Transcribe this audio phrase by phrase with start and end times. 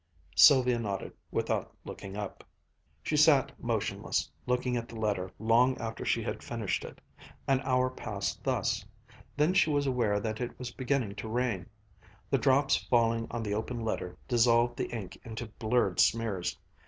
[0.35, 2.43] Sylvia nodded without looking up.
[3.03, 6.99] She sat motionless, looking at the letter long after she had finished it.
[7.47, 8.83] An hour passed thus.
[9.37, 11.67] Then she was aware that it was beginning to rain.
[12.31, 16.57] The drops falling on the open letter dissolved the ink into blurred smears.